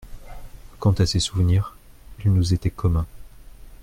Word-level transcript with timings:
Quant 0.79 0.93
à 0.93 1.05
ses 1.05 1.19
souvenirs, 1.19 1.77
ils 2.25 2.33
nous 2.33 2.55
étaient 2.55 2.71
communs. 2.71 3.05